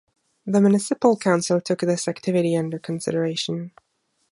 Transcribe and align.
The 0.47 0.59
municipal 0.59 1.15
council 1.15 1.61
took 1.61 1.81
this 1.81 2.07
activity 2.07 2.55
under 2.57 2.79
consideration. 2.79 3.71